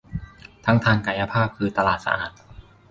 [0.65, 2.31] ทั้งทางกายภาพคือตลาดสะอาด